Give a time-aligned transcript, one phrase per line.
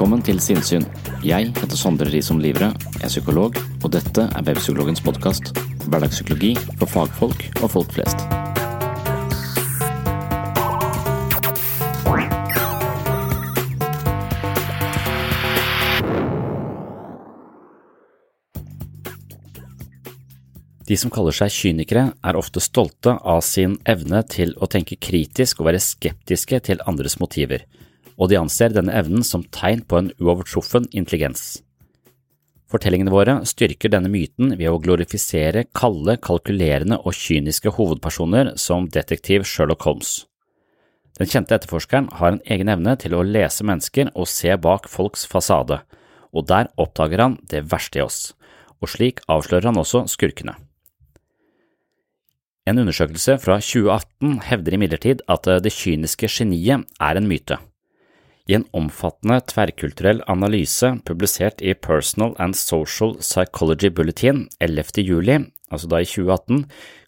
[0.00, 0.86] Velkommen til Sinnsyn.
[1.20, 2.70] Jeg heter Sondre Risom Livre,
[3.04, 5.50] er psykolog, og dette er Webpsykologens podkast.
[5.92, 8.22] Hverdagspsykologi for fagfolk og folk flest.
[20.88, 25.60] De som kaller seg kynikere, er ofte stolte av sin evne til å tenke kritisk
[25.60, 27.68] og være skeptiske til andres motiver,
[28.20, 31.62] og de anser denne evnen som tegn på en uovertruffen intelligens.
[32.70, 39.48] Fortellingene våre styrker denne myten ved å glorifisere kalde, kalkulerende og kyniske hovedpersoner som detektiv
[39.48, 40.12] Sherlock Holmes.
[41.18, 45.26] Den kjente etterforskeren har en egen evne til å lese mennesker og se bak folks
[45.28, 45.80] fasade,
[46.30, 48.20] og der oppdager han det verste i oss,
[48.78, 50.54] og slik avslører han også skurkene.
[52.70, 57.58] En undersøkelse fra 2018 hevder imidlertid at det kyniske geniet er en myte.
[58.50, 65.04] I en omfattende tverrkulturell analyse publisert i Personal and Social Psychology Bulletin 11.
[65.06, 65.36] juli,
[65.70, 66.64] altså da i 2018,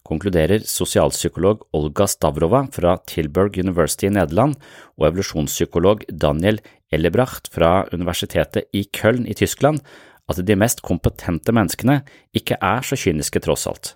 [0.07, 4.55] konkluderer sosialpsykolog Olga Stavrova fra Tilburg University i Nederland
[5.01, 6.63] og evolusjonspsykolog Daniel
[6.95, 9.83] Ellebracht fra Universitetet i Köln i Tyskland
[10.31, 12.05] at de mest kompetente menneskene
[12.39, 13.95] ikke er så kyniske tross alt.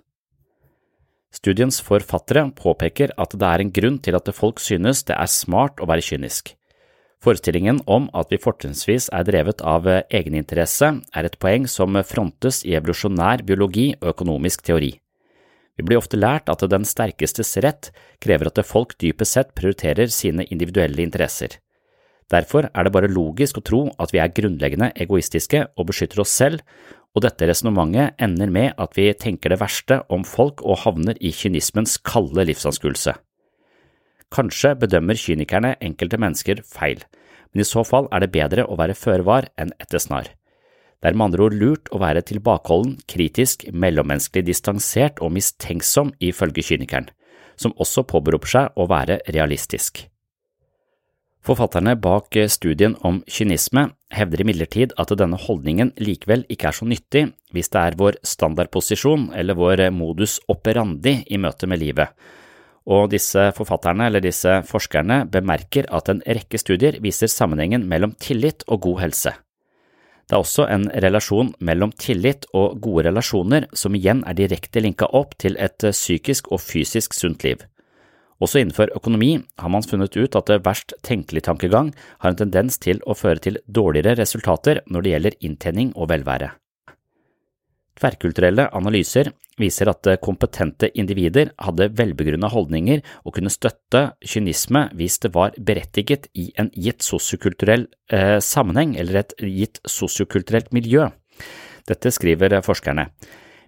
[1.30, 5.78] Studiens forfattere påpeker at det er en grunn til at folk synes det er smart
[5.78, 6.56] å være kynisk.
[7.24, 12.76] Forestillingen om at vi fortrinnsvis er drevet av egeninteresse, er et poeng som frontes i
[12.76, 14.92] evolusjonær biologi og økonomisk teori.
[15.76, 17.90] Vi blir ofte lært at den sterkestes rett
[18.24, 21.58] krever at folk dypest sett prioriterer sine individuelle interesser.
[22.32, 26.32] Derfor er det bare logisk å tro at vi er grunnleggende egoistiske og beskytter oss
[26.34, 26.64] selv,
[27.14, 31.32] og dette resonnementet ender med at vi tenker det verste om folk og havner i
[31.32, 33.14] kynismens kalde livsanskuelse.
[34.34, 37.04] Kanskje bedømmer kynikerne enkelte mennesker feil,
[37.52, 40.32] men i så fall er det bedre å være føre var enn etter snar.
[41.00, 46.64] Det er med andre ord lurt å være tilbakeholden, kritisk, mellommenneskelig distansert og mistenksom ifølge
[46.64, 47.10] kynikeren,
[47.56, 50.06] som også påberoper seg å være realistisk.
[51.46, 57.22] Forfatterne bak studien om kynisme hevder imidlertid at denne holdningen likevel ikke er så nyttig
[57.54, 62.10] hvis det er vår standardposisjon eller vår modus operandi i møte med livet,
[62.86, 68.62] og disse forfatterne eller disse forskerne bemerker at en rekke studier viser sammenhengen mellom tillit
[68.68, 69.32] og god helse.
[70.26, 75.06] Det er også en relasjon mellom tillit og gode relasjoner som igjen er direkte linka
[75.14, 77.62] opp til et psykisk og fysisk sunt liv.
[78.42, 82.76] Også innenfor økonomi har man funnet ut at det verst tenkelig tankegang har en tendens
[82.82, 86.50] til å føre til dårligere resultater når det gjelder inntjening og velvære.
[87.96, 89.30] Tverrkulturelle analyser
[89.60, 96.28] viser at kompetente individer hadde velbegrunnede holdninger og kunne støtte kynisme hvis det var berettiget
[96.34, 101.08] i en gitt sosiokulturell eh, sammenheng eller et gitt sosiokulturelt miljø.
[101.86, 103.08] Dette skriver forskerne.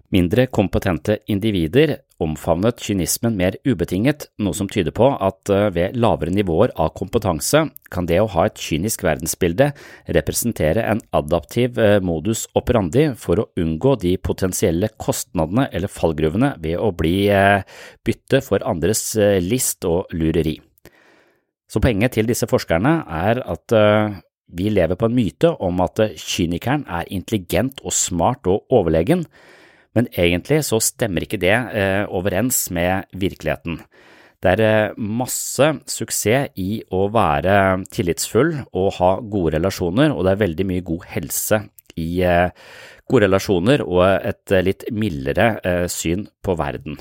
[0.09, 6.33] Mindre kompetente individer omfavnet kynismen mer ubetinget, noe som tyder på at eh, ved lavere
[6.33, 7.61] nivåer av kompetanse
[7.93, 9.67] kan det å ha et kynisk verdensbilde
[10.17, 16.81] representere en adaptiv eh, modus operandi for å unngå de potensielle kostnadene eller fallgruvene ved
[16.81, 17.61] å bli eh,
[18.01, 19.13] bytte for andres
[19.45, 20.55] list og lureri.
[21.69, 23.73] Så poenget til disse forskerne er at
[24.57, 29.21] vi lever på en myte om at kynikeren er intelligent og smart og overlegen,
[29.97, 33.79] men egentlig så stemmer ikke det eh, overens med virkeligheten.
[34.39, 40.35] Det er eh, masse suksess i å være tillitsfull og ha gode relasjoner, og det
[40.35, 41.63] er veldig mye god helse
[41.99, 42.51] i eh,
[43.09, 46.99] gode relasjoner og et litt mildere syn på verden.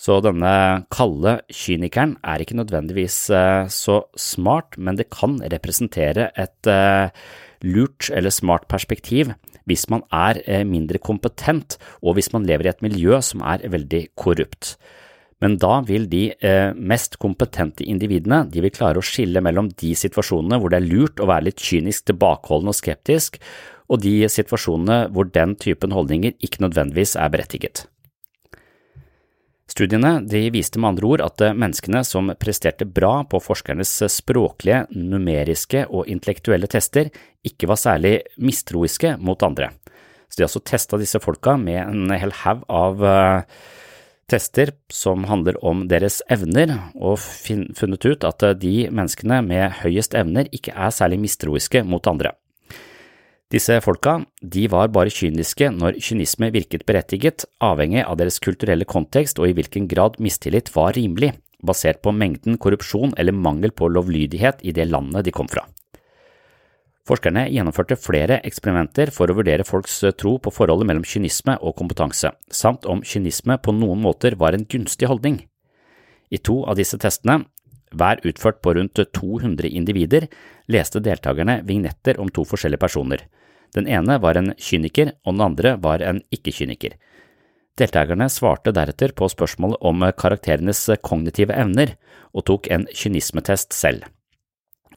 [0.00, 3.18] Så denne kalde kynikeren er ikke nødvendigvis
[3.70, 6.70] så smart, men det kan representere et
[7.60, 9.34] lurt eller smart perspektiv
[9.68, 13.66] hvis man er eh, mindre kompetent og hvis man lever i et miljø som er
[13.68, 14.76] veldig korrupt.
[15.40, 19.94] Men da vil de eh, mest kompetente individene de vil klare å skille mellom de
[19.96, 23.40] situasjonene hvor det er lurt å være litt kynisk, tilbakeholden og skeptisk,
[23.90, 27.86] og de situasjonene hvor den typen holdninger ikke nødvendigvis er berettiget.
[29.70, 30.16] Studiene
[30.50, 35.84] viste med andre ord at eh, menneskene som presterte bra på forskernes eh, språklige, numeriske
[35.86, 37.12] og intellektuelle tester,
[37.46, 39.70] ikke var særlig mistroiske mot andre.
[40.26, 43.62] Så de har altså testa disse folka med en hel haug av uh,
[44.30, 50.46] tester som handler om deres evner, og funnet ut at de menneskene med høyest evner
[50.54, 52.36] ikke er særlig mistroiske mot andre.
[53.50, 59.40] Disse folka de var bare kyniske når kynisme virket berettiget, avhengig av deres kulturelle kontekst
[59.42, 61.32] og i hvilken grad mistillit var rimelig,
[61.66, 65.64] basert på mengden korrupsjon eller mangel på lovlydighet i det landet de kom fra.
[67.10, 72.30] Forskerne gjennomførte flere eksperimenter for å vurdere folks tro på forholdet mellom kynisme og kompetanse,
[72.54, 75.40] samt om kynisme på noen måter var en gunstig holdning.
[76.30, 77.40] I to av disse testene,
[77.90, 80.30] hver utført på rundt 200 individer,
[80.70, 83.26] leste deltakerne vignetter om to forskjellige personer.
[83.76, 86.96] Den ene var en kyniker, og den andre var en ikke-kyniker.
[87.78, 91.94] Deltakerne svarte deretter på spørsmål om karakterenes kognitive evner,
[92.34, 94.08] og tok en kynismetest selv.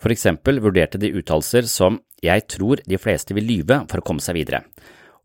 [0.01, 4.23] For eksempel vurderte de uttalelser som jeg tror de fleste vil lyve for å komme
[4.23, 4.63] seg videre,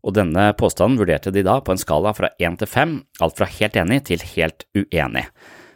[0.05, 3.49] og denne påstanden vurderte de da på en skala fra én til fem, alt fra
[3.59, 5.25] helt enig til helt uenig.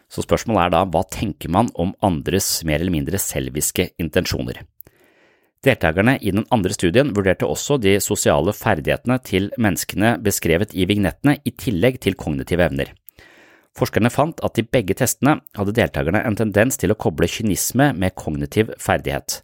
[0.08, 4.62] Så spørsmålet er da hva tenker man om andres mer eller mindre selviske intensjoner?
[5.64, 11.38] Deltakerne i den andre studien vurderte også de sosiale ferdighetene til menneskene beskrevet i vignettene
[11.48, 12.92] i tillegg til kognitive evner.
[13.74, 18.14] Forskerne fant at i begge testene hadde deltakerne en tendens til å koble kynisme med
[18.20, 19.40] kognitiv ferdighet,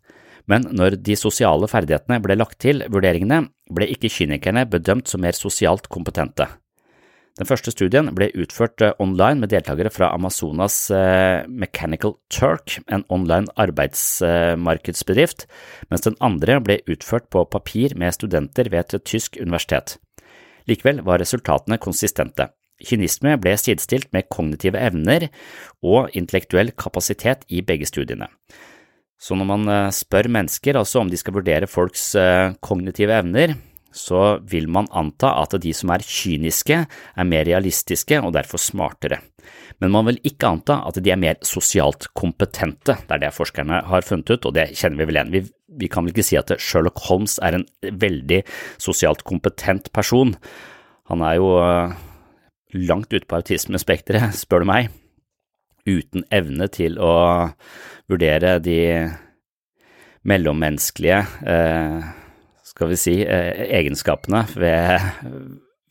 [0.49, 5.37] men når de sosiale ferdighetene ble lagt til vurderingene, ble ikke kynikerne bedømt som mer
[5.37, 6.49] sosialt kompetente.
[7.39, 13.05] Den første studien ble utført eh, online med deltakere fra Amazonas eh, Mechanical Turk, en
[13.07, 15.45] online arbeidsmarkedsbedrift,
[15.87, 19.95] mens den andre ble utført på papir med studenter ved et tysk universitet.
[20.67, 22.49] Likevel var resultatene konsistente.
[22.83, 25.29] Kynisme ble sidestilt med kognitive evner
[25.79, 28.27] og intellektuell kapasitet i begge studiene.
[29.19, 32.11] Så når man eh, spør mennesker altså om de skal vurdere folks
[32.59, 33.55] kognitive evner,
[33.95, 39.21] så vil man anta at de som er kyniske, er mer realistiske og derfor smartere.
[39.79, 43.83] Men man vil ikke anta at de er mer sosialt kompetente, det er det forskerne
[43.89, 45.33] har funnet ut, og det kjenner vi vel igjen.
[45.33, 45.43] Vi,
[45.81, 48.43] vi kan vel ikke si at Sherlock Holmes er en veldig
[48.81, 50.35] sosialt kompetent person.
[51.09, 51.95] Han er jo eh,
[52.89, 54.91] langt ute på autismespekteret, spør du meg,
[55.89, 57.13] uten evne til å
[58.09, 58.79] vurdere de
[60.27, 62.09] mellommenneskelige eh,
[62.79, 65.01] skal vi si, eh, egenskapene ved,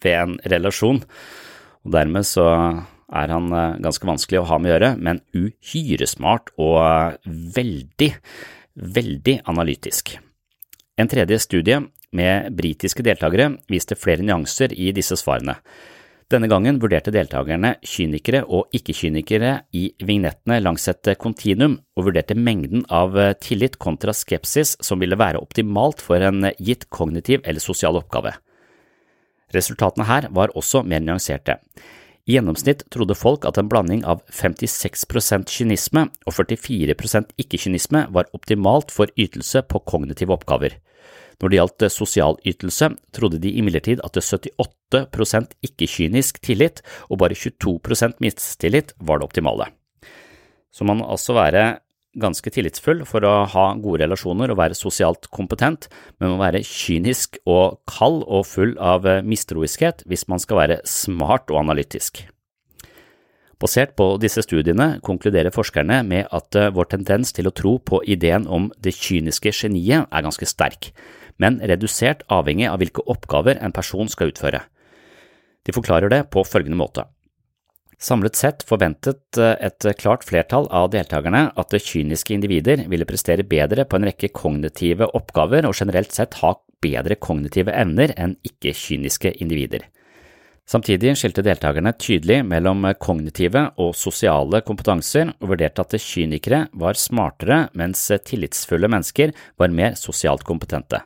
[0.00, 1.02] ved en relasjon.
[1.84, 6.08] Og dermed så er han eh, ganske vanskelig å ha med å gjøre, men uhyre
[6.08, 8.08] smart og veldig,
[8.96, 10.14] veldig analytisk.
[10.96, 11.82] En tredje studie
[12.16, 15.58] med britiske deltakere viste flere nyanser i disse svarene.
[16.28, 22.82] Denne gangen vurderte deltakerne kynikere og ikke-kynikere i vignettene langs et kontinuum, og vurderte mengden
[22.92, 28.34] av tillit kontra skepsis som ville være optimalt for en gitt kognitiv eller sosial oppgave.
[29.56, 31.56] Resultatene her var også mer nyanserte.
[32.28, 38.92] I gjennomsnitt trodde folk at en blanding av 56% kynisme og 44% ikke-kynisme var optimalt
[38.92, 40.76] for ytelse på kognitive oppgaver.
[41.38, 48.18] Når det gjaldt sosial ytelse, trodde de imidlertid at 78% ikke-kynisk tillit og bare 22%
[48.24, 49.68] mistillit var det optimale.
[50.74, 51.78] Så man altså være
[52.18, 55.86] ganske tillitsfull for å ha gode relasjoner og være sosialt kompetent,
[56.18, 61.52] men må være kynisk og kald og full av mistroiskhet hvis man skal være smart
[61.52, 62.24] og analytisk.
[63.58, 68.04] Basert på disse studiene konkluderer forskerne med at eh, vår tendens til å tro på
[68.06, 70.92] ideen om det kyniske geniet er ganske sterk,
[71.42, 74.64] men redusert avhengig av hvilke oppgaver en person skal utføre.
[75.66, 77.04] De forklarer det på følgende måte.
[77.98, 83.84] Samlet sett forventet eh, et klart flertall av deltakerne at kyniske individer ville prestere bedre
[83.84, 89.88] på en rekke kognitive oppgaver og generelt sett ha bedre kognitive evner enn ikke-kyniske individer.
[90.68, 97.62] Samtidig skilte deltakerne tydelig mellom kognitive og sosiale kompetanser og vurderte at kynikere var smartere,
[97.72, 101.00] mens tillitsfulle mennesker var mer sosialt kompetente.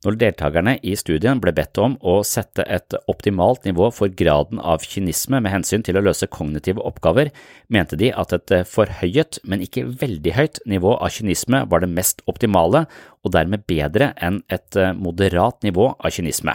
[0.00, 4.80] Når deltakerne i studien ble bedt om å sette et optimalt nivå for graden av
[4.88, 7.28] kynisme med hensyn til å løse kognitive oppgaver,
[7.68, 12.24] mente de at et forhøyet, men ikke veldig høyt nivå av kynisme var det mest
[12.32, 12.86] optimale,
[13.20, 16.54] og dermed bedre enn et moderat nivå av kynisme.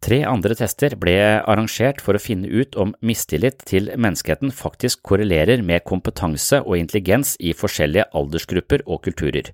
[0.00, 5.66] Tre andre tester ble arrangert for å finne ut om mistillit til menneskeheten faktisk korrelerer
[5.66, 9.50] med kompetanse og intelligens i forskjellige aldersgrupper og kulturer.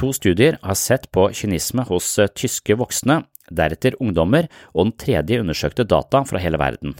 [0.00, 5.86] To studier har sett på kynisme hos tyske voksne, deretter ungdommer, og den tredje undersøkte
[5.86, 6.96] data fra hele verden.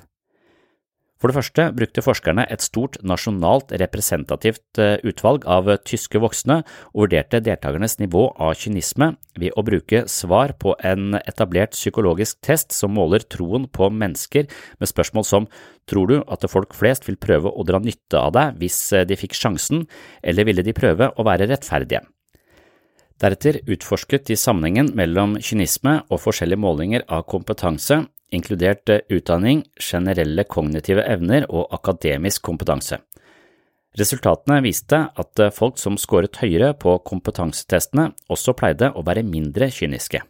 [1.25, 6.59] For det første brukte forskerne et stort nasjonalt representativt eh, utvalg av tyske voksne
[6.91, 12.77] og vurderte deltakernes nivå av kynisme ved å bruke svar på en etablert psykologisk test
[12.77, 15.49] som måler troen på mennesker med spørsmål som
[15.89, 19.17] tror du at folk flest vil prøve å dra nytte av deg hvis eh, de
[19.17, 19.87] fikk sjansen,
[20.21, 22.05] eller ville de prøve å være rettferdige?
[23.25, 28.03] Deretter utforsket de sammenhengen mellom kynisme og forskjellige målinger av kompetanse
[28.35, 32.99] inkludert eh, utdanning, generelle kognitive evner og akademisk kompetanse.
[33.97, 39.71] Resultatene viste at eh, folk som skåret høyere på kompetansetestene, også pleide å være mindre
[39.73, 40.21] kyniske.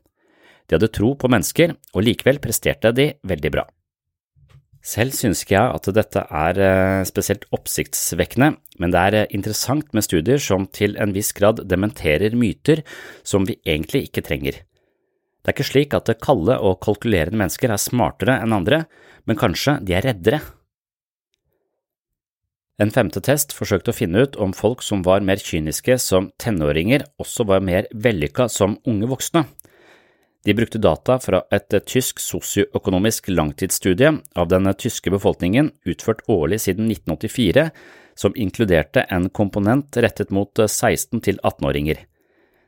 [0.69, 3.67] De hadde tro på mennesker, og likevel presterte de veldig bra.
[4.85, 8.51] Selv synes ikke jeg at dette er eh, spesielt oppsiktsvekkende,
[8.83, 12.83] men det er interessant med studier som til en viss grad dementerer myter
[13.25, 14.61] som vi egentlig ikke trenger.
[15.41, 18.85] Det er ikke slik at kalde og kalkulerende mennesker er smartere enn andre,
[19.25, 20.43] men kanskje de er reddere.
[22.81, 27.07] En femte test forsøkte å finne ut om folk som var mer kyniske som tenåringer,
[27.23, 29.47] også var mer vellykka som unge voksne.
[30.45, 36.91] De brukte data fra et tysk sosioøkonomisk langtidsstudie av den tyske befolkningen utført årlig siden
[36.93, 37.71] 1984,
[38.15, 42.05] som inkluderte en komponent rettet mot 16 til 18-åringer.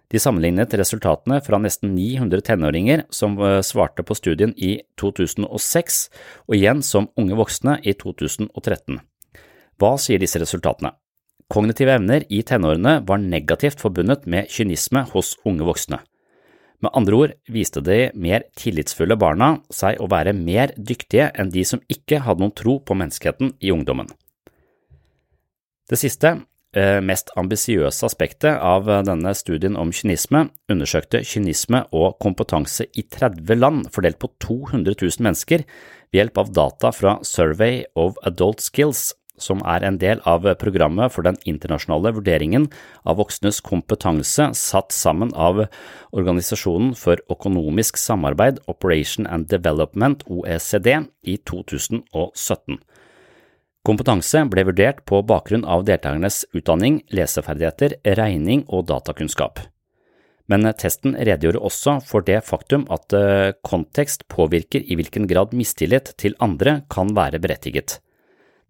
[0.09, 6.01] De sammenlignet resultatene fra nesten 900 tenåringer som eh, svarte på studien i 2006,
[6.47, 9.01] og igjen som unge voksne i 2013.
[9.77, 10.95] Hva sier disse resultatene?
[11.53, 16.01] Kognitive evner i tenårene var negativt forbundet med kynisme hos unge voksne.
[16.85, 21.65] Med andre ord viste de mer tillitsfulle barna seg å være mer dyktige enn de
[21.65, 24.11] som ikke hadde noen tro på menneskeheten i ungdommen.
[25.87, 26.37] Det siste
[26.77, 33.57] Eh, mest ambisiøse aspektet av denne studien om kynisme undersøkte kynisme og kompetanse i 30
[33.57, 39.15] land fordelt på 200 000 mennesker ved hjelp av data fra Survey of Adult Skills,
[39.43, 42.69] som er en del av programmet for den internasjonale vurderingen
[43.05, 45.67] av voksnes kompetanse satt sammen av
[46.17, 52.79] Organisasjonen for økonomisk samarbeid, Operation and Development, OECD, i 2017.
[53.87, 59.61] Kompetanse ble vurdert på bakgrunn av deltakernes utdanning, leseferdigheter, regning og datakunnskap.
[60.51, 66.13] Men testen redegjorde også for det faktum at eh, kontekst påvirker i hvilken grad mistillit
[66.19, 67.99] til andre kan være berettiget.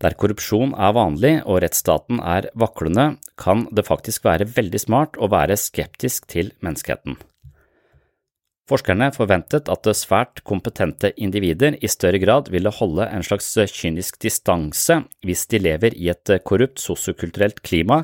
[0.05, 5.31] Der korrupsjon er vanlig og rettsstaten er vaklende, kan det faktisk være veldig smart å
[5.33, 7.17] være skeptisk til menneskeheten.
[8.67, 14.97] Forskerne forventet at svært kompetente individer i større grad ville holde en slags kynisk distanse
[15.23, 18.01] hvis de lever i et korrupt sosiokulturelt klima,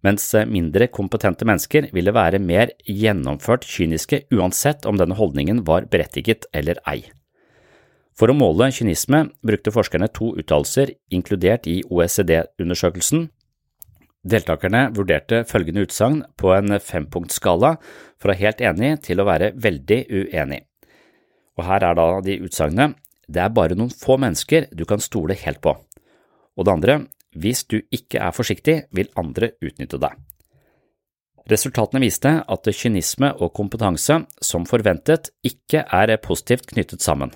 [0.00, 6.48] mens mindre kompetente mennesker ville være mer gjennomført kyniske uansett om denne holdningen var berettiget
[6.56, 7.02] eller ei.
[8.16, 13.26] For å måle kynisme brukte forskerne to uttalelser inkludert i OECD-undersøkelsen,
[14.26, 17.76] Deltakerne vurderte følgende utsagn på en fempunktsskala
[18.22, 20.64] fra helt enig til å være veldig uenig.
[21.56, 22.96] Og her er da de utsagnene
[23.30, 25.76] det er bare noen få mennesker du kan stole helt på.
[26.56, 26.98] Og det andre,
[27.38, 30.14] hvis du ikke er forsiktig, vil andre utnytte deg.
[31.46, 37.30] Resultatene viste at kynisme og kompetanse, som forventet, ikke er positivt knyttet sammen.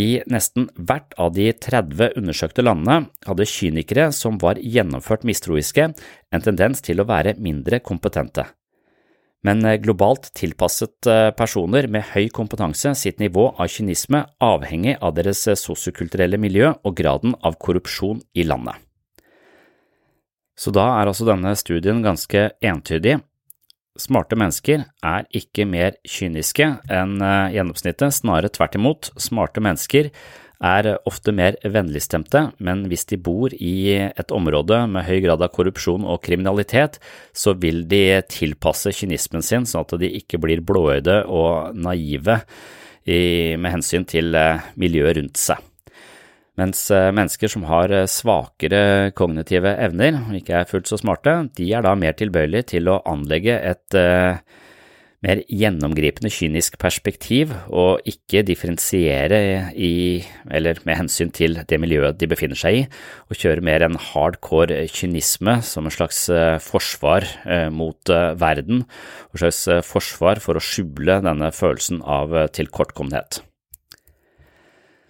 [0.00, 5.90] I nesten hvert av de 30 undersøkte landene hadde kynikere som var gjennomført mistroiske,
[6.32, 8.46] en tendens til å være mindre kompetente.
[9.42, 16.38] Men globalt tilpasset personer med høy kompetanse sitt nivå av kynisme avhengig av deres sosiokulturelle
[16.38, 18.78] miljø og graden av korrupsjon i landet.
[20.56, 23.18] Så da er altså denne studien ganske entydig.
[24.00, 29.10] Smarte mennesker er ikke mer kyniske enn eh, gjennomsnittet, snarere tvert imot.
[29.20, 30.08] Smarte mennesker
[30.62, 33.74] er ofte mer vennligstemte, men hvis de bor i
[34.06, 37.00] et område med høy grad av korrupsjon og kriminalitet,
[37.34, 42.40] så vil de tilpasse kynismen sin sånn at de ikke blir blåøyde og naive
[43.04, 45.71] med hensyn til eh, miljøet rundt seg.
[46.62, 51.38] Mens eh, mennesker som har eh, svakere kognitive evner og ikke er fullt så smarte,
[51.58, 54.38] de er da mer tilbøyelige til å anlegge et uh,
[55.22, 59.38] mer gjennomgripende kynisk perspektiv og ikke differensiere
[59.74, 62.82] i, eller med hensyn til det miljøet de befinner seg i,
[63.30, 66.24] og kjøre mer en hardcore kynisme som en slags
[66.66, 67.28] forsvar
[67.70, 68.82] mot verden,
[69.30, 73.44] og slags forsvar for å skjule denne følelsen av tilkortkommenhet.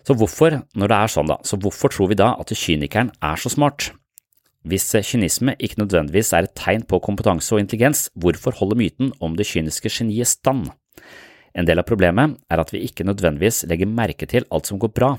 [0.02, 3.38] Så hvorfor, når det er sånn da, så hvorfor tror vi da at kynikeren er
[3.38, 3.92] så smart?
[4.66, 9.34] Hvis kynisme ikke nødvendigvis er et tegn på kompetanse og intelligens, hvorfor holder myten om
[9.38, 10.70] det kyniske geniet stand?
[11.52, 14.94] En del av problemet er at vi ikke nødvendigvis legger merke til alt som går
[14.94, 15.10] bra.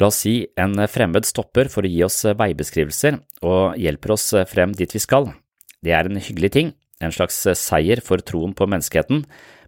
[0.00, 4.74] La oss si en fremmed stopper for å gi oss veibeskrivelser og hjelper oss frem
[4.78, 5.32] dit vi skal.
[5.84, 9.24] Det er en hyggelig ting, en slags seier for troen på menneskeheten,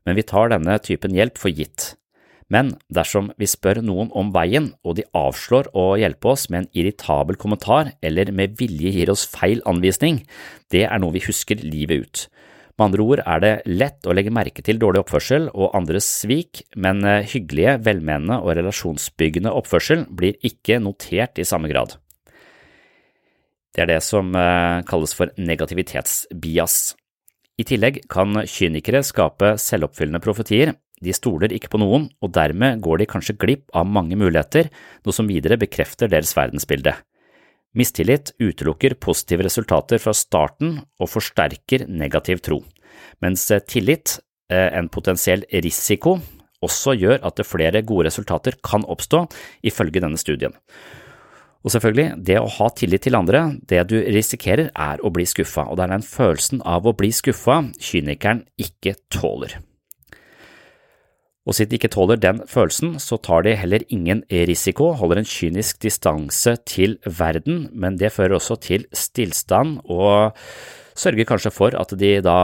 [0.06, 1.94] men vi tar denne typen hjelp for gitt.
[2.50, 6.71] Men dersom vi spør noen om veien, og de avslår å hjelpe oss med en
[6.83, 10.25] irritabel kommentar eller med vilje gir oss feil anvisning,
[10.75, 12.25] det er noe vi husker livet ut.
[12.75, 16.64] Med andre ord er det lett å legge merke til dårlig oppførsel og andres svik,
[16.80, 21.99] men eh, hyggelige, velmenende og relasjonsbyggende oppførsel blir ikke notert i samme grad.
[23.76, 26.78] Det er det som eh, kalles for negativitetsbias.
[27.61, 33.00] I tillegg kan kynikere skape selvoppfyllende profetier de stoler ikke på noen, og dermed går
[33.00, 34.69] de kanskje glipp av mange muligheter,
[35.04, 36.92] noe som videre bekrefter deres verdensbilde.
[37.78, 42.61] Mistillit utelukker positive resultater fra starten og forsterker negativ tro,
[43.23, 44.19] mens tillit,
[44.50, 46.19] eh, en potensiell risiko,
[46.61, 49.25] også gjør at flere gode resultater kan oppstå,
[49.64, 50.52] ifølge denne studien.
[51.64, 55.68] Og selvfølgelig, det å ha tillit til andre, det du risikerer er å bli skuffa,
[55.68, 59.61] og det er den følelsen av å bli skuffa kynikeren ikke tåler
[61.50, 65.26] og siden de ikke tåler den følelsen, så tar de heller ingen risiko, holder en
[65.26, 70.38] kynisk distanse til verden, men det fører også til stillstand og
[71.00, 72.38] sørger kanskje for at de da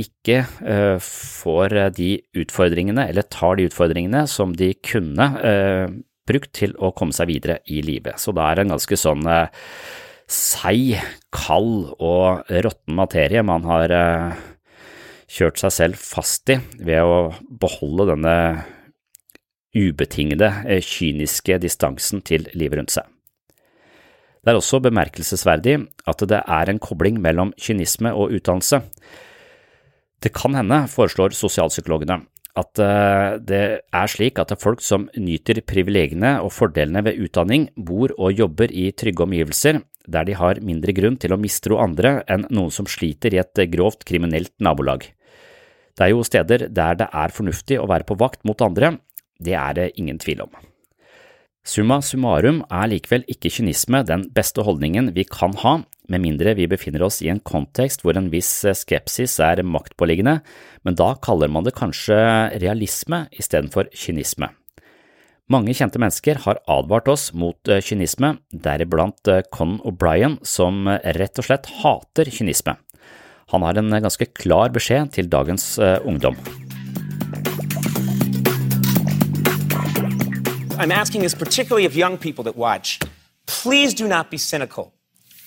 [0.00, 5.88] ikke uh, får de utfordringene, eller tar de utfordringene som de kunne uh,
[6.28, 8.20] brukt til å komme seg videre i livet.
[8.20, 9.48] Så da er det en ganske sånn uh,
[10.28, 11.00] seig,
[11.32, 13.96] kald og råtten materie man har
[15.30, 17.30] kjørt seg selv fast i ved å
[17.62, 18.36] beholde denne
[19.76, 23.06] ubetingede, eh, kyniske distansen til livet rundt seg.
[24.40, 25.76] Det er også bemerkelsesverdig
[26.08, 28.82] at det er en kobling mellom kynisme og utdannelse.
[30.20, 32.22] Det kan hende, foreslår sosialpsykologene,
[32.58, 33.62] at eh, det
[33.94, 38.90] er slik at folk som nyter privilegiene og fordelene ved utdanning, bor og jobber i
[38.90, 43.36] trygge omgivelser, der de har mindre grunn til å mistro andre enn noen som sliter
[43.36, 45.06] i et grovt kriminelt nabolag.
[45.96, 48.96] Det er jo steder der det er fornuftig å være på vakt mot andre,
[49.40, 50.52] det er det ingen tvil om.
[51.66, 56.66] Summa summarum er likevel ikke kynisme den beste holdningen vi kan ha, med mindre vi
[56.70, 60.40] befinner oss i en kontekst hvor en viss skepsis er maktpåliggende,
[60.82, 62.16] men da kaller man det kanskje
[62.62, 64.48] realisme istedenfor kynisme.
[65.50, 71.42] Mange kjente mennesker har advart oss mot eh, kynisme, deriblant eh, Con O'Brien, som rett
[71.42, 72.76] og slett hater kynisme.
[73.50, 76.36] Han har en ganske klar beskjed til dagens uh, ungdom.
[80.80, 82.98] I'm asking this particularly of young people that watch.
[83.46, 84.92] Please do not be cynical.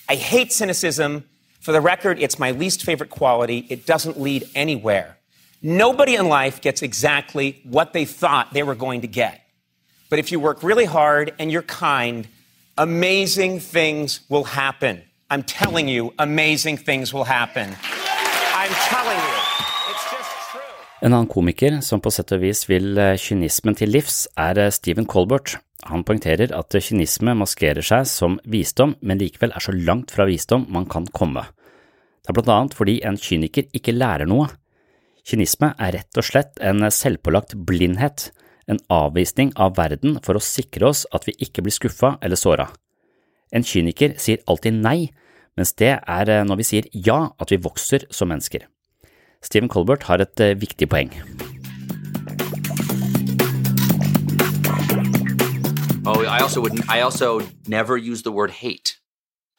[0.08, 1.24] I hate cynicism.
[1.60, 3.66] For the record, it's my least favorite quality.
[3.68, 5.16] It doesn't lead anywhere.
[5.62, 9.40] Nobody in life gets exactly what they thought they were going to get.
[10.10, 12.28] But if you work really hard and you're kind,
[12.76, 15.02] amazing things will happen.
[15.30, 17.76] I'm telling you, amazing things will happen.
[21.04, 24.70] En annen komiker som på sett og vis vil eh, kynismen til livs, er eh,
[24.72, 25.58] Stephen Colbert.
[25.90, 30.64] Han poengterer at kynisme maskerer seg som visdom, men likevel er så langt fra visdom
[30.72, 31.44] man kan komme.
[32.24, 34.48] Det er blant annet fordi en kyniker ikke lærer noe.
[35.28, 38.30] Kynisme er rett og slett en selvpålagt blindhet,
[38.64, 42.70] en avvisning av verden for å sikre oss at vi ikke blir skuffa eller såra.
[43.52, 45.12] En kyniker sier alltid nei,
[45.56, 48.66] mens det er eh, når vi sier ja at vi vokser som mennesker.
[49.44, 51.12] Stephen Colbert har et eh, viktig poeng.
[56.06, 56.84] Oh, I also wouldn't.
[56.88, 58.98] I also never use the word hate.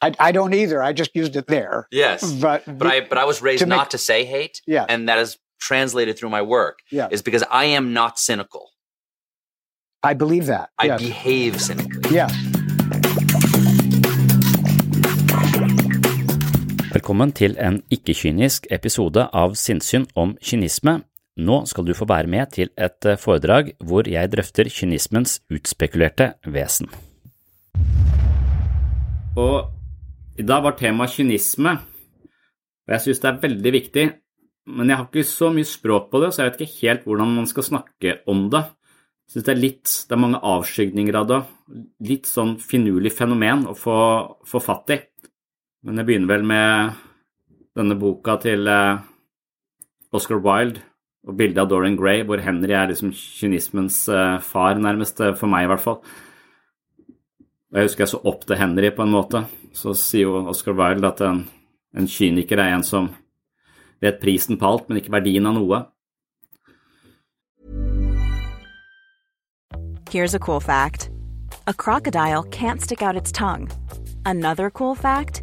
[0.00, 0.82] I, I don't either.
[0.82, 1.88] I just used it there.
[1.90, 4.60] Yes, But, but I but I was raised to make- not to say hate.
[4.66, 4.84] Yeah.
[4.88, 6.80] and that is translated through my work.
[6.92, 7.08] Yeah.
[7.10, 8.70] is because I am not cynical.
[10.02, 10.68] I believe that.
[10.78, 11.00] I yes.
[11.00, 12.14] behave cynically.
[12.14, 12.32] yes.
[16.96, 20.94] Velkommen til en ikke-kynisk episode av Sinnsyn om kynisme.
[21.36, 26.30] Nå skal du få være med til et eh, foredrag hvor jeg drøfter kynismens utspekulerte
[26.54, 26.88] vesen.
[29.36, 31.74] Og i dag var temaet kynisme,
[32.86, 34.06] og jeg synes det er veldig viktig,
[34.72, 37.36] men jeg har ikke så mye språk på det, så jeg vet ikke helt hvordan
[37.42, 38.62] man skal snakke om det.
[39.26, 41.42] Jeg synes det er litt, det er mange avskygninger av det,
[42.08, 43.98] litt sånn finurlig fenomen å få,
[44.48, 45.02] få fatt i.
[45.86, 46.96] Men jeg begynner vel med
[47.78, 49.04] denne boka til eh,
[50.16, 50.82] Oscar Wilde
[51.26, 55.50] og bildet av Dorian Gray, hvor Henry er liksom kynismens eh, far, nærmest, eh, for
[55.50, 56.00] meg i hvert fall.
[57.70, 59.44] Jeg husker jeg så opp til Henry på en måte.
[59.74, 61.44] Så sier jo Oscar Wilde at en,
[61.94, 63.12] en kyniker er en som
[64.02, 65.84] vet prisen på alt, men ikke verdien av noe.
[70.10, 71.10] Here's a cool fact
[71.66, 73.68] a crocodile can't stick out its tongue.
[74.24, 75.42] Another cool fact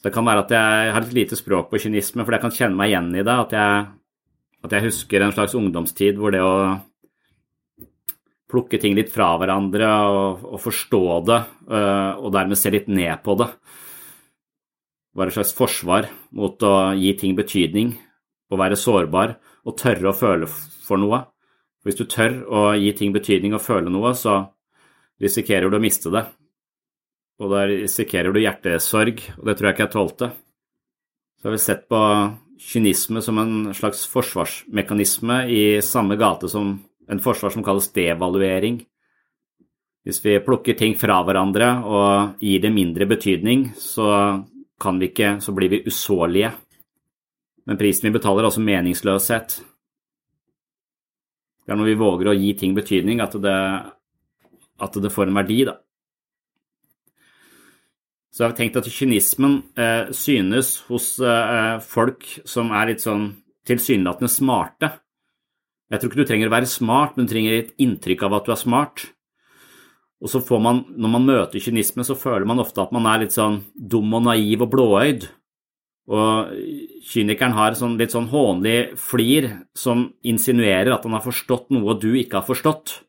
[0.00, 2.78] Det kan være at jeg har et lite språk på kynisme, for jeg kan kjenne
[2.78, 3.34] meg igjen i det.
[3.34, 3.82] At jeg,
[4.64, 6.54] at jeg husker en slags ungdomstid hvor det å
[8.50, 13.20] plukke ting litt fra hverandre og, og forstå det, øh, og dermed se litt ned
[13.22, 13.46] på det,
[15.14, 16.08] var et slags forsvar
[16.38, 17.92] mot å gi ting betydning,
[18.50, 19.36] å være sårbar
[19.66, 21.22] og tørre å føle for noe.
[21.86, 24.42] Hvis du tør å gi ting betydning og føle noe, så
[25.22, 26.24] risikerer du å miste det.
[27.40, 30.30] Og der risikerer du hjertesorg, og det tror jeg ikke jeg tålte.
[31.40, 32.00] Så har vi sett på
[32.60, 36.74] kynisme som en slags forsvarsmekanisme i samme gate som
[37.10, 38.82] en forsvar som kalles devaluering.
[40.04, 44.44] Hvis vi plukker ting fra hverandre og gir det mindre betydning, så,
[44.80, 46.52] kan vi ikke, så blir vi usårlige.
[47.68, 49.60] Men prisen vi betaler, er også meningsløshet.
[51.64, 53.58] Det er når vi våger å gi ting betydning, at det,
[54.80, 55.76] at det får en verdi, da.
[58.30, 63.32] Så har tenkt at kynismen eh, synes hos eh, folk som er litt sånn
[63.66, 64.92] tilsynelatende smarte.
[65.90, 68.46] Jeg tror ikke du trenger å være smart, men du trenger et inntrykk av at
[68.46, 69.08] du er smart.
[70.20, 73.24] Og så får man, når man møter kynisme, så føler man ofte at man er
[73.24, 75.26] litt sånn dum og naiv og blåøyd.
[76.10, 76.54] Og
[77.06, 82.12] kynikeren har sånn, litt sånn hånlig flir som insinuerer at han har forstått noe du
[82.18, 83.00] ikke har forstått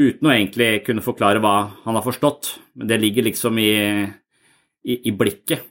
[0.00, 1.54] uten å egentlig kunne forklare hva
[1.84, 3.74] han har forstått, men det ligger liksom i,
[4.84, 5.62] i, i blikket.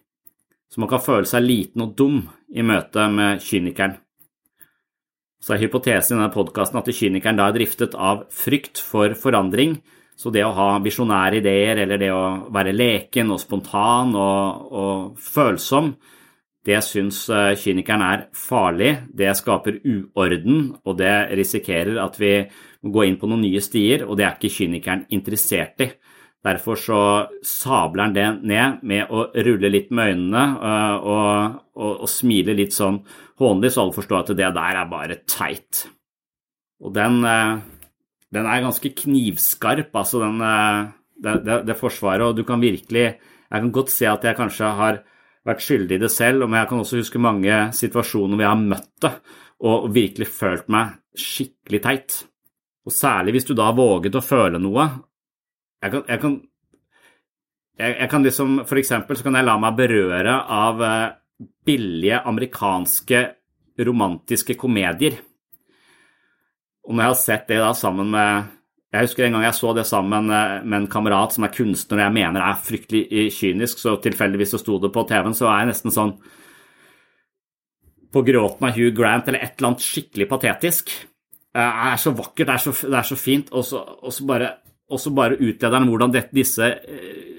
[0.71, 3.99] Så man kan føle seg liten og dum i møte med kynikeren.
[5.43, 9.75] Så er hypotesen i denne podkasten at kynikeren da er driftet av frykt for forandring,
[10.15, 15.19] så det å ha visjonære ideer eller det å være leken og spontan og, og
[15.19, 15.95] følsom,
[16.63, 17.25] det syns
[17.59, 22.38] kynikeren er farlig, det skaper uorden, og det risikerer at vi
[22.83, 25.89] gå inn på noen nye stier, og det er ikke kynikeren interessert i.
[26.43, 27.01] Derfor så
[27.47, 32.55] sabler han det ned med å rulle litt med øynene øh, og, og, og smile
[32.57, 32.99] litt sånn
[33.39, 35.85] hånlig, så alle forstår at det der er bare teit.
[36.83, 37.61] Og den, øh,
[38.35, 40.91] den er ganske knivskarp, altså den, øh,
[41.23, 43.13] det, det, det, forsvaret, og du kan virkelig
[43.53, 44.95] Jeg kan godt se at jeg kanskje har
[45.45, 48.63] vært skyldig i det selv, men jeg kan også huske mange situasjoner hvor jeg har
[48.63, 49.11] møtt det
[49.63, 52.15] og virkelig følt meg skikkelig teit.
[52.83, 54.87] Og særlig hvis du da våget å føle noe
[55.83, 56.35] jeg kan, jeg kan,
[57.79, 61.13] jeg, jeg kan liksom For eksempel så kan jeg la meg berøre av eh,
[61.67, 63.23] billige amerikanske
[63.83, 65.17] romantiske komedier.
[66.85, 68.51] Og når jeg har sett det da sammen med
[68.93, 72.05] Jeg husker en gang jeg så det sammen med en kamerat som er kunstner og
[72.05, 75.63] jeg mener er fryktelig eh, kynisk, så tilfeldigvis så sto det på TV-en, så er
[75.63, 76.13] jeg nesten sånn
[78.13, 80.93] på gråten av Hugh Grant eller et eller annet skikkelig patetisk.
[81.53, 84.55] Det er så vakkert, det er så, det er så fint, og så, bare
[85.13, 87.33] bare utleder han hvordan det, disse eh,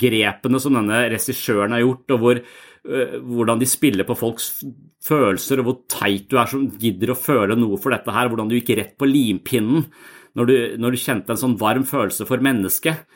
[0.00, 4.48] grepene som denne regissøren har gjort, og hvor, uh, hvordan de spiller på folks
[5.04, 8.50] følelser, og hvor teit du er som gidder å føle noe for dette her, hvordan
[8.50, 9.86] du gikk rett på limpinnen
[10.36, 13.06] når du, når du kjente en sånn varm følelse for mennesket.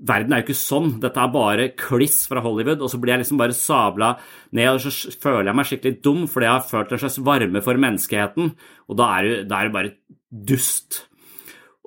[0.00, 0.94] Verden er jo ikke sånn.
[1.02, 2.80] Dette er bare kliss fra Hollywood.
[2.80, 4.14] Og så blir jeg liksom bare sabla
[4.56, 7.62] ned, og så føler jeg meg skikkelig dum fordi jeg har følt en slags varme
[7.64, 8.54] for menneskeheten.
[8.88, 9.94] Og da er det bare
[10.30, 11.04] dust.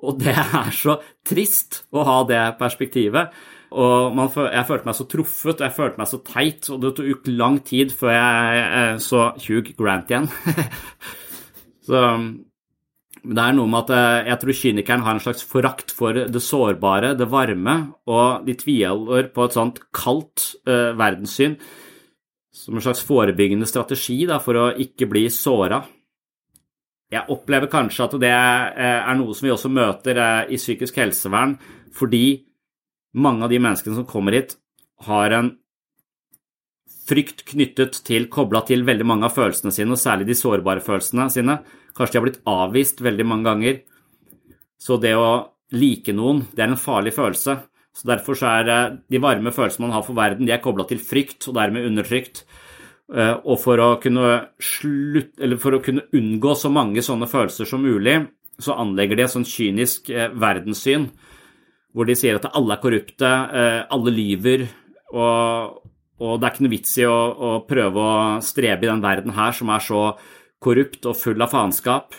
[0.04, 3.34] Og det er så trist å ha det perspektivet.
[3.74, 6.92] Og man, jeg følte meg så truffet, og jeg følte meg så teit, og det
[6.94, 10.28] tok lang tid før jeg så Hugh Grant igjen.
[11.88, 12.02] så
[13.24, 16.42] det er noe med at eh, jeg tror kynikeren har en slags forakt for det
[16.44, 21.56] sårbare, det varme, og de tviholder på et sånt kaldt uh, verdenssyn
[22.54, 25.80] som en slags forebyggende strategi da, for å ikke bli såra.
[27.12, 30.20] Jeg opplever kanskje at det eh, er noe som vi også møter
[30.52, 31.56] i psykisk helsevern,
[31.96, 32.44] fordi
[33.16, 34.58] mange av de menneskene som kommer hit,
[35.08, 35.54] har en
[37.08, 41.28] frykt knyttet til, kobla til veldig mange av følelsene sine, og særlig de sårbare følelsene
[41.32, 41.58] sine.
[41.94, 43.82] Kanskje de har blitt avvist veldig mange ganger.
[44.80, 47.56] Så det å like noen, det er en farlig følelse.
[47.94, 50.86] Så Derfor så er eh, de varme følelsene man har for verden, de er kobla
[50.90, 52.42] til frykt, og dermed undertrykt.
[53.14, 53.90] Eh, og for å,
[54.58, 58.18] slutt, for å kunne unngå så mange sånne følelser som mulig,
[58.58, 61.08] så anlegger de et sånn kynisk eh, verdenssyn
[61.94, 63.28] hvor de sier at alle er korrupte,
[63.94, 64.64] alle lyver,
[65.14, 65.76] og,
[66.18, 69.36] og det er ikke noe vits i å, å, prøve å strebe i den verden
[69.36, 70.00] her som er så
[70.64, 72.16] korrupt og full av faenskap.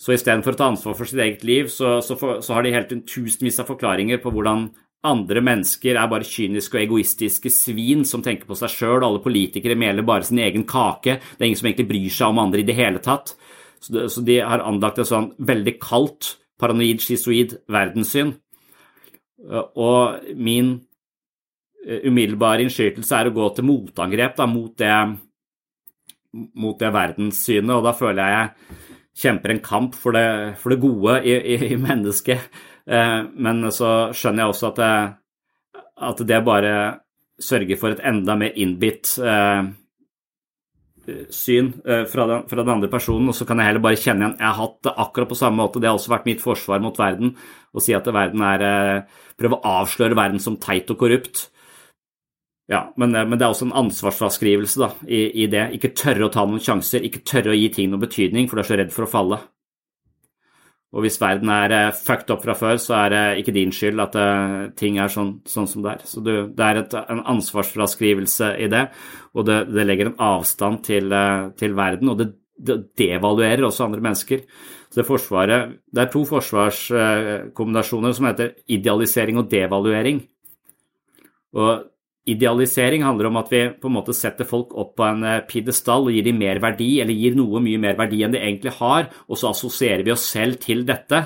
[0.00, 2.74] Så istedenfor å ta ansvar for sitt eget liv, så, så, for, så har de
[2.74, 4.66] helt en tusenvis av forklaringer på hvordan
[5.04, 9.04] andre mennesker er bare kyniske og egoistiske svin som tenker på seg sjøl.
[9.04, 11.18] Alle politikere meler bare sin egen kake.
[11.20, 13.34] Det er ingen som egentlig bryr seg om andre i det hele tatt.
[13.84, 18.32] Så de har anlagt et sånn veldig kaldt, paranoid, schizoid verdenssyn.
[19.76, 20.70] Og min
[21.84, 24.94] eh, umiddelbare innskytelse er å gå til motangrep da, mot, det,
[26.34, 28.82] mot det verdenssynet, og da føler jeg jeg
[29.24, 30.26] kjemper en kamp for det,
[30.58, 32.50] for det gode i, i, i mennesket.
[32.84, 34.92] Eh, men så skjønner jeg også at det,
[36.10, 36.74] at det bare
[37.40, 39.62] sørger for et enda mer innbitt eh,
[41.34, 44.24] syn eh, fra den, fra den, andre personen, og så kan jeg heller bare kjenne
[44.24, 46.82] igjen Jeg har hatt det akkurat på samme måte, det har også vært mitt forsvar
[46.82, 47.34] mot verden,
[47.74, 48.66] å si at verden er
[49.34, 51.48] Prøve å avsløre verden som teit og korrupt.
[52.70, 55.66] Ja, men, men, det er også en ansvarsfraskrivelse da, i, i, det.
[55.76, 58.64] Ikke tørre å ta noen sjanser, ikke tørre å gi ting noen betydning, for du
[58.64, 59.40] er så redd for å falle.
[60.94, 64.00] Og hvis verden er uh, fucked up fra før, så er det ikke din skyld
[64.04, 66.04] at uh, ting er sånn, sånn, som det er.
[66.06, 68.84] Så du, det er et, en ansvarsfraskrivelse i det,
[69.34, 72.12] og det, det legger en avstand til, eh, til verden.
[72.12, 74.44] Og det, det, devaluerer også andre mennesker.
[74.86, 80.22] Så det, forsvaret, det er to forsvarskombinasjoner som heter idealisering og devaluering.
[81.58, 81.90] Og
[82.24, 86.08] Idealisering handler om at vi på en måte setter folk opp på en eh, pidestall
[86.08, 89.10] og gir dem mer verdi, eller gir noe mye mer verdi enn de egentlig har,
[89.28, 91.20] og så assosierer vi oss selv til dette.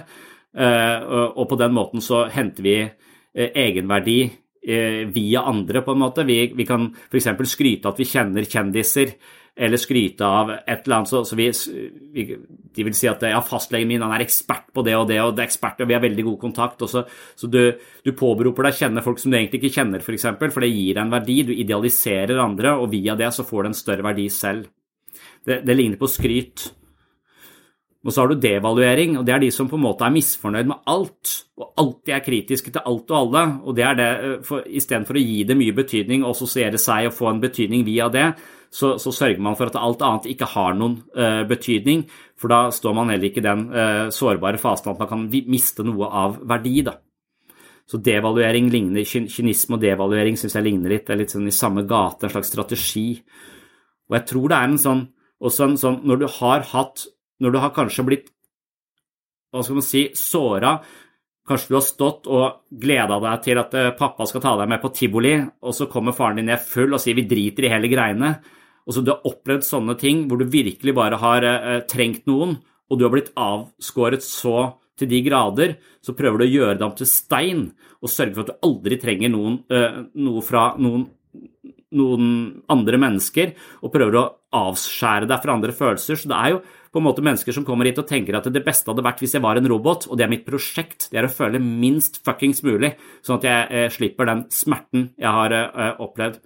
[0.59, 4.21] Eh, og på den måten så henter vi eh, egenverdi
[4.69, 6.27] via andre, på en måte.
[6.29, 7.29] Vi, vi kan f.eks.
[7.49, 9.15] skryte at vi kjenner kjendiser
[9.59, 11.11] eller skryte av et eller annet.
[11.11, 11.49] Så, så vi,
[12.15, 12.27] vi,
[12.75, 15.35] de vil si at ja, fastlegen min han er ekspert på det og det, og
[15.35, 16.85] det er ekspert, og vi har veldig god kontakt.
[16.87, 17.03] Så,
[17.35, 17.63] så, du,
[18.07, 20.65] du påberoper deg å kjenne folk som du egentlig ikke kjenner, f.eks., for, eksempel, for
[20.65, 21.39] det gir deg en verdi.
[21.49, 24.71] Du idealiserer andre, og via det så får du en større verdi selv.
[25.45, 26.69] Det, det ligner på skryt.
[28.09, 30.69] Og så har du devaluering, og det er de som på en måte er misfornøyd
[30.71, 33.43] med alt, og alltid er kritiske til alt og alle.
[33.69, 34.13] Og det er det,
[34.81, 38.31] istedenfor å gi det mye betydning og assosiere seg og få en betydning via det,
[38.73, 42.07] så, så sørger man for at alt annet ikke har noen uh, betydning.
[42.41, 45.85] For da står man heller ikke i den uh, sårbare fasen at man kan miste
[45.85, 46.79] noe av verdi.
[46.89, 46.97] da.
[47.89, 51.05] Så devaluering ligner, kynisme og devaluering syns jeg ligner litt.
[51.05, 53.07] Det er litt sånn i samme gate, en slags strategi.
[54.09, 55.07] Og jeg tror det er en sånn,
[55.45, 57.05] også en sånn Når du har hatt
[57.39, 58.33] Når du har kanskje blitt
[59.49, 60.79] hva skal man si, såra
[61.49, 64.83] Kanskje du har stått og gleda deg til at eh, pappa skal ta deg med
[64.83, 65.33] på tivoli,
[65.65, 68.35] og så kommer faren din ned full og sier 'vi driter i hele greiene'.
[68.85, 72.59] Og så Du har opplevd sånne ting hvor du virkelig bare har uh, trengt noen,
[72.91, 76.93] og du har blitt avskåret så til de grader, så prøver du å gjøre dem
[76.93, 77.73] til stein
[78.03, 79.65] og sørge for at du aldri trenger noen,
[80.15, 81.09] noe fra noen
[81.97, 84.25] noen andre mennesker og prøver å
[84.59, 86.19] avskjære deg fra andre følelser.
[86.19, 88.63] Så det er jo på en måte mennesker som kommer hit og tenker at det
[88.65, 91.09] beste hadde vært hvis jeg var en robot, og det er mitt prosjekt.
[91.13, 95.35] Det er å føle minst fuckings mulig, sånn at jeg eh, slipper den smerten jeg
[95.41, 96.41] har eh, opplevd.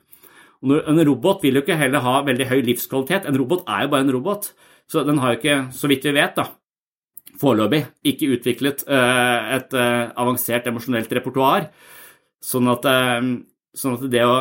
[0.62, 3.26] En robot vil jo ikke heller ha veldig høy livskvalitet.
[3.26, 4.52] En robot er jo bare en robot.
[4.90, 6.44] Så den har jo ikke, så vidt vi vet, da,
[7.40, 7.80] foreløpig
[8.12, 11.66] ikke utviklet eh, et avansert emosjonelt repertoar.
[12.42, 12.86] Sånn at,
[13.78, 14.36] sånn at det å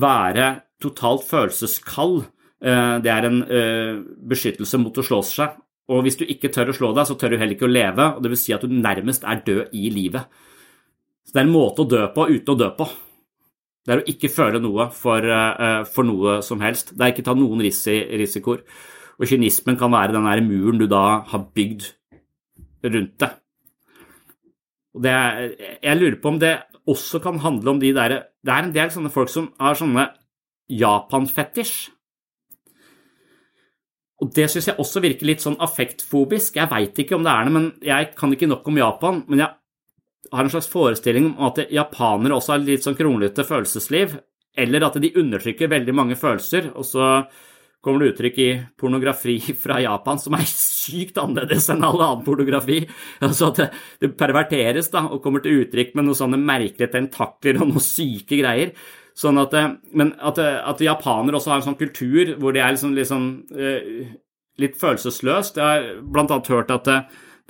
[0.00, 0.46] være
[0.82, 2.24] totalt følelseskald.
[2.64, 3.98] Eh, det er en eh,
[4.30, 5.58] beskyttelse mot å slå seg.
[5.92, 8.06] Og hvis du ikke tør å slå deg, så tør du heller ikke å leve,
[8.16, 10.30] og det vil si at du nærmest er død i livet.
[11.24, 12.88] Så det er en måte å dø på uten å dø på.
[13.84, 16.94] Det er å ikke føle noe for, eh, for noe som helst.
[16.96, 18.64] Det er ikke ta noen risikoer.
[19.20, 21.92] Og kynismen kan være den der muren du da har bygd
[22.84, 23.36] rundt deg.
[24.94, 26.54] Og det er, jeg lurer på om det
[26.88, 30.10] også kan handle om de der Det er en del sånne folk som har sånne
[30.68, 31.93] Japan-fetisj.
[34.24, 36.56] Og det syns jeg også virker litt sånn affektfobisk.
[36.56, 39.18] Jeg veit ikke om det er det, men jeg kan ikke nok om Japan.
[39.28, 44.16] Men jeg har en slags forestilling om at japanere også har litt sånn kronglete følelsesliv,
[44.64, 46.72] eller at de undertrykker veldig mange følelser.
[46.72, 47.26] og så
[47.84, 52.80] kommer det uttrykk i pornografi fra Japan som er sykt annerledes enn all annen pornografi.
[53.20, 57.60] Altså at det, det perverteres da, og kommer til uttrykk med noen sånne merkelige tentakler
[57.60, 58.72] og noen syke greier.
[59.14, 62.62] Sånn at, eh, men at, eh, at japanere også har en sånn kultur hvor de
[62.62, 63.26] er liksom, liksom,
[64.58, 65.58] litt følelsesløst.
[65.58, 66.38] Jeg har bl.a.
[66.50, 67.00] hørt at det,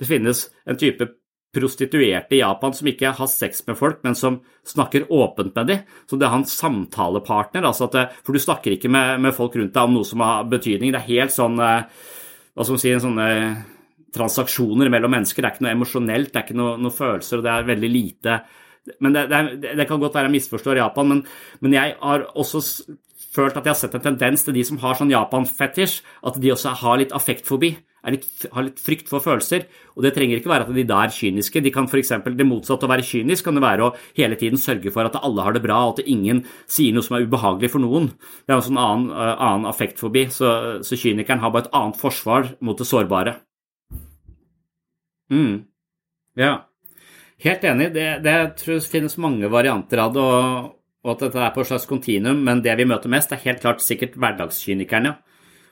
[0.01, 1.07] det finnes en type
[1.55, 5.85] prostituerte i Japan som ikke har sex med folk, men som snakker åpent med dem.
[6.09, 7.63] Så det er hans samtalepartner.
[7.65, 10.49] Altså det, for du snakker ikke med, med, folk rundt deg om noe som har
[10.51, 10.91] betydning.
[10.93, 11.87] Det er helt sånn eh,
[12.55, 13.29] Hva skal man si sånne
[14.15, 15.41] transaksjoner mellom mennesker.
[15.41, 17.91] Det er ikke noe emosjonelt, det er ikke noe, noe følelser, og det er veldig
[17.91, 18.37] lite
[19.01, 19.41] men det, det,
[19.79, 21.23] det, kan godt være jeg misforstår Japan, men,
[21.65, 22.61] men jeg har også
[23.35, 26.53] følt at jeg har sett en tendens til de som har sånn Japan-fetisj, at de
[26.53, 27.75] også har litt affektfobi
[28.13, 29.65] litt, har litt frykt for følelser.
[29.95, 31.63] Og det trenger ikke være at de da er kyniske.
[31.63, 32.13] De kan f.eks.
[32.37, 35.45] det motsatte å være kynisk kan det være å hele tiden sørge for at alle
[35.45, 38.11] har det bra, og at ingen sier noe som er ubehagelig for noen.
[38.45, 40.27] Det er en sånn annen, uh, annen affektfobi.
[40.33, 40.51] Så,
[40.85, 43.39] så, kynikeren har bare et annet forsvar mot det sårbare.
[45.33, 45.65] Mm.
[46.39, 46.55] Ja.
[47.45, 47.91] Helt enig.
[47.93, 50.23] Det, det tror jeg finnes mange varianter av det.
[50.25, 50.73] og
[51.05, 53.61] og at dette er på et slags kontinuum, men det vi møter mest, er helt
[53.61, 55.13] klart sikkert hverdagskynikerne.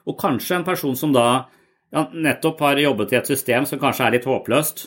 [0.05, 1.47] Og kanskje en person som da
[1.93, 4.85] ja, nettopp har jobbet i et system som kanskje er litt håpløst.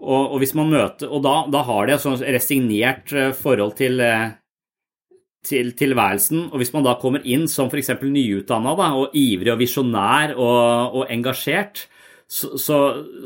[0.00, 3.74] Og, og hvis man møter, og da, da har de et sånn resignert eh, forhold
[3.76, 4.30] til, eh,
[5.44, 6.46] til tilværelsen.
[6.54, 7.92] Og hvis man da kommer inn som f.eks.
[8.00, 11.84] nyutdanna og ivrig og visjonær og, og engasjert,
[12.30, 12.76] så, så,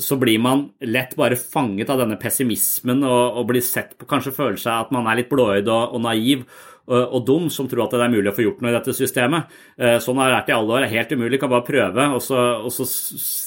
[0.00, 4.32] så, blir man lett bare fanget av denne pessimismen og, og blir sett på Kanskje
[4.32, 6.46] føler seg at man er litt blåøyd og, og naiv
[6.84, 9.52] og dum som tror at det er mulig å få gjort noe i dette systemet.
[9.80, 10.82] Eh, sånn har det vært i alle år.
[10.84, 12.84] Det er helt umulig, kan bare prøve, og så, og så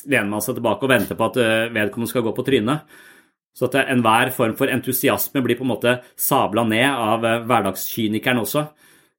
[0.10, 2.98] lener man seg tilbake og venter på at eh, vedkommende skal gå på trynet.
[3.58, 8.42] Så at enhver form for entusiasme blir på en måte sabla ned av eh, hverdagskynikeren
[8.42, 8.66] også.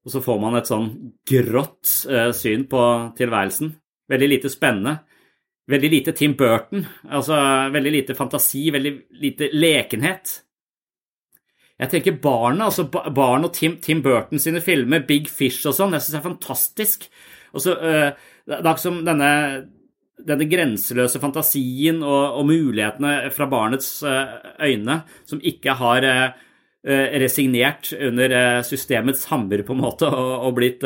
[0.07, 0.91] Og så får man et sånn
[1.29, 1.91] grått
[2.39, 2.83] syn på
[3.19, 3.71] tilværelsen.
[4.09, 4.95] Veldig lite spennende.
[5.69, 6.87] Veldig lite Tim Burton.
[7.13, 7.37] Altså
[7.75, 10.39] veldig lite fantasi, veldig lite lekenhet.
[11.79, 15.95] Jeg tenker barna, altså barn og Tim, Tim, Burton sine filmer, Big Fish og sånn,
[15.95, 17.07] jeg syns er fantastisk.
[17.55, 18.09] Og så, øh,
[18.49, 19.31] det er akkurat som denne,
[20.27, 27.93] denne grenseløse fantasien og, og, mulighetene fra barnets uh, øyne, som ikke har øh, resignert
[27.95, 30.83] under systemets hammer, på en måte, og, og blitt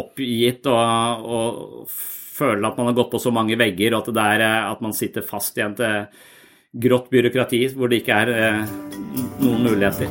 [0.00, 1.88] oppgitt og, og
[2.34, 4.96] føler at man har gått på så mange vegger, og at, det er, at man
[4.96, 6.06] sitter fast igjen til
[6.84, 8.72] grått byråkrati hvor det ikke er eh,
[9.42, 10.10] noen muligheter.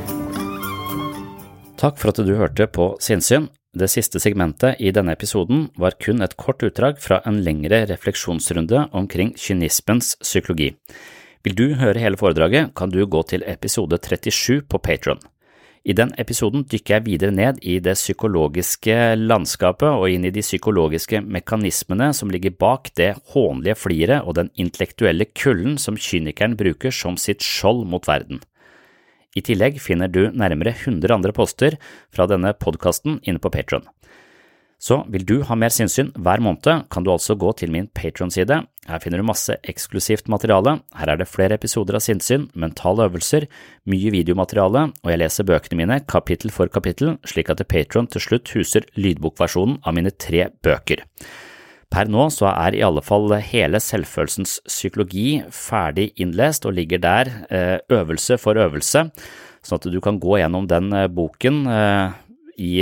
[1.80, 3.50] Takk for at du hørte på Sinnsyn.
[3.74, 8.86] Det siste segmentet i denne episoden var kun et kort utdrag fra en lengre refleksjonsrunde
[8.94, 10.70] omkring kynismens psykologi.
[11.44, 15.18] Vil du høre hele foredraget, kan du gå til episode 37 på Patron.
[15.84, 20.40] I den episoden dykker jeg videre ned i det psykologiske landskapet og inn i de
[20.40, 26.94] psykologiske mekanismene som ligger bak det hånlige fliret og den intellektuelle kulden som kynikeren bruker
[26.94, 28.40] som sitt skjold mot verden.
[29.36, 31.76] I tillegg finner du nærmere 100 andre poster
[32.14, 33.84] fra denne podkasten inne på Patron.
[34.84, 38.58] Så vil du ha mer sinnssyn hver måned, kan du altså gå til min Patron-side.
[38.84, 43.46] Her finner du masse eksklusivt materiale, her er det flere episoder av sinnssyn, mentale øvelser,
[43.88, 48.52] mye videomateriale, og jeg leser bøkene mine kapittel for kapittel, slik at Patron til slutt
[48.52, 51.00] huser lydbokversjonen av mine tre bøker.
[51.94, 57.32] Per nå så er i alle fall hele selvfølelsens psykologi ferdig innlest og ligger der
[57.48, 59.06] eh, øvelse for øvelse,
[59.64, 62.16] sånn at du kan gå gjennom den eh, boken eh,
[62.60, 62.74] i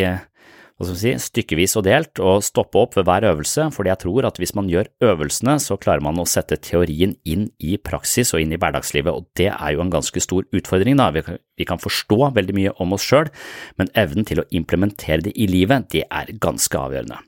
[0.83, 4.01] hva skal vi si, stykkevis og delt og stoppe opp ved hver øvelse, fordi jeg
[4.03, 8.35] tror at hvis man gjør øvelsene, så klarer man å sette teorien inn i praksis
[8.35, 10.99] og inn i hverdagslivet, og det er jo en ganske stor utfordring.
[10.99, 11.13] da.
[11.15, 13.31] Vi kan forstå veldig mye om oss sjøl,
[13.79, 17.23] men evnen til å implementere det i livet, det er ganske avgjørende.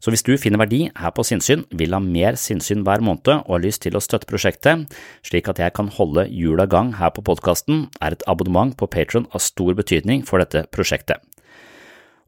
[0.00, 3.52] Så hvis du finner verdi her på Sinnsyn, vil ha mer sinnssyn hver måned og
[3.52, 4.88] har lyst til å støtte prosjektet,
[5.24, 9.28] slik at jeg kan holde hjula gang her på podkasten, er et abonnement på Patron
[9.32, 11.20] av stor betydning for dette prosjektet.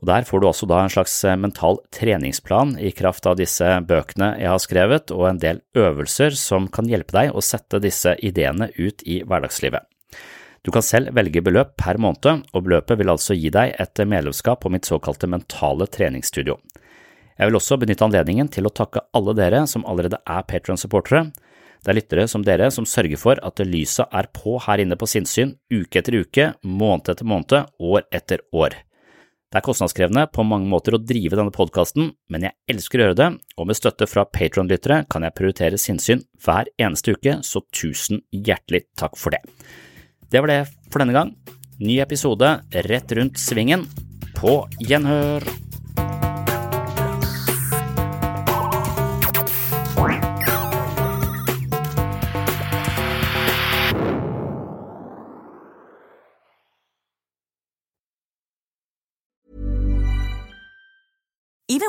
[0.03, 3.69] Og Der får du også da en slags eh, mental treningsplan i kraft av disse
[3.87, 8.17] bøkene jeg har skrevet, og en del øvelser som kan hjelpe deg å sette disse
[8.19, 9.87] ideene ut i hverdagslivet.
[10.67, 14.63] Du kan selv velge beløp per måned, og beløpet vil altså gi deg et medlemskap
[14.63, 16.59] på mitt såkalte mentale treningsstudio.
[17.39, 21.29] Jeg vil også benytte anledningen til å takke alle dere som allerede er Patron-supportere.
[21.83, 25.09] Det er lyttere som dere som sørger for at lyset er på her inne på
[25.11, 28.83] sinnssyn uke etter uke, måned etter måned, år etter år.
[29.53, 33.19] Det er kostnadskrevende på mange måter å drive denne podkasten, men jeg elsker å gjøre
[33.19, 33.27] det,
[33.61, 38.87] og med støtte fra Patron-lyttere kan jeg prioritere sinnssyn hver eneste uke, så tusen hjertelig
[38.97, 39.43] takk for det.
[40.33, 41.35] Det var det for denne gang.
[41.85, 42.55] Ny episode
[42.89, 43.85] rett rundt svingen.
[44.41, 45.45] På gjenhør!